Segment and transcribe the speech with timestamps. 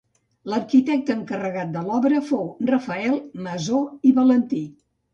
[0.53, 4.69] L'arquitecte encarregat de l'obra fou Rafael Masó i Valentí.